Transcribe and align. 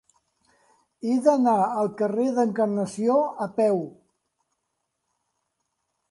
He 1.09 1.17
d'anar 1.25 1.53
al 1.81 1.89
carrer 1.99 2.25
de 2.29 2.37
l'Encarnació 2.37 3.17
a 3.47 3.49
peu. 3.59 3.77